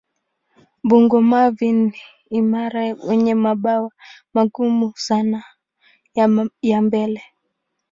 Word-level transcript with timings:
Bungo-mavi 0.87 1.67
ni 1.79 1.89
imara 2.39 2.81
wenye 3.07 3.35
mabawa 3.43 3.89
magumu 4.33 4.91
sana 5.07 5.43
ya 6.63 6.81
mbele. 6.81 7.21